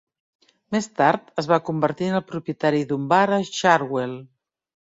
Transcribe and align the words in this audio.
Més 0.75 0.87
tard 1.01 1.29
es 1.43 1.49
va 1.51 1.59
convertir 1.69 2.09
en 2.13 2.17
el 2.21 2.25
propietari 2.31 2.81
d'un 2.93 3.07
bar 3.15 3.23
a 3.39 3.43
Churwell. 3.59 4.21